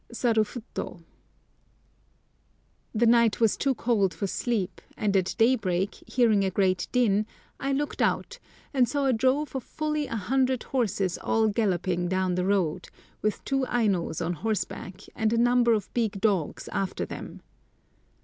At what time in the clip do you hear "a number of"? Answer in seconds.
15.33-15.93